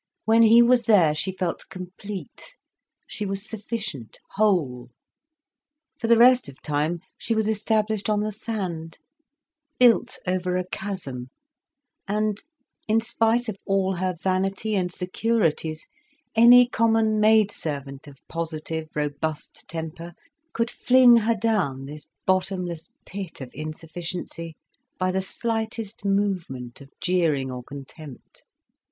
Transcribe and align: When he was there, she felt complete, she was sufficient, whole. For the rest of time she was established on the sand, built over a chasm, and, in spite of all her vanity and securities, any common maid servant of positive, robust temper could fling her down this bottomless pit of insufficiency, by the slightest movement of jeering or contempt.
When 0.25 0.41
he 0.41 0.63
was 0.63 0.85
there, 0.85 1.13
she 1.13 1.31
felt 1.31 1.67
complete, 1.69 2.55
she 3.07 3.23
was 3.23 3.47
sufficient, 3.47 4.17
whole. 4.31 4.89
For 5.99 6.07
the 6.07 6.17
rest 6.17 6.49
of 6.49 6.59
time 6.63 7.01
she 7.19 7.35
was 7.35 7.47
established 7.47 8.09
on 8.09 8.21
the 8.21 8.31
sand, 8.31 8.97
built 9.79 10.17
over 10.25 10.57
a 10.57 10.65
chasm, 10.65 11.29
and, 12.07 12.41
in 12.87 12.99
spite 12.99 13.47
of 13.47 13.57
all 13.63 13.97
her 13.97 14.15
vanity 14.19 14.73
and 14.75 14.91
securities, 14.91 15.87
any 16.33 16.67
common 16.67 17.19
maid 17.19 17.51
servant 17.51 18.07
of 18.07 18.27
positive, 18.27 18.89
robust 18.95 19.67
temper 19.69 20.13
could 20.51 20.71
fling 20.71 21.17
her 21.17 21.35
down 21.35 21.85
this 21.85 22.07
bottomless 22.25 22.89
pit 23.05 23.39
of 23.39 23.51
insufficiency, 23.53 24.55
by 24.97 25.11
the 25.11 25.21
slightest 25.21 26.03
movement 26.05 26.81
of 26.81 26.89
jeering 26.99 27.51
or 27.51 27.61
contempt. 27.61 28.41